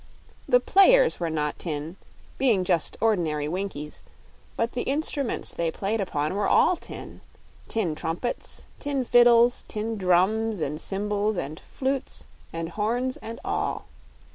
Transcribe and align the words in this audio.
The 0.49 0.59
players 0.59 1.19
were 1.19 1.29
not 1.29 1.59
tin, 1.59 1.95
being 2.39 2.63
just 2.63 2.97
ordinary 2.99 3.47
Winkies; 3.47 4.01
but 4.57 4.71
the 4.71 4.81
instruments 4.81 5.51
they 5.53 5.69
played 5.69 6.01
upon 6.01 6.33
were 6.33 6.47
all 6.47 6.75
tin 6.75 7.21
tin 7.67 7.93
trumpets, 7.93 8.63
tin 8.79 9.05
fiddles, 9.05 9.63
tin 9.67 9.97
drums 9.97 10.59
and 10.59 10.81
cymbals 10.81 11.37
and 11.37 11.59
flutes 11.59 12.25
and 12.51 12.69
horns 12.69 13.17
and 13.17 13.39
all. 13.45 13.85